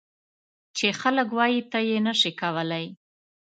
[0.77, 2.85] چې خلک وایي ته یې نه شې کولای.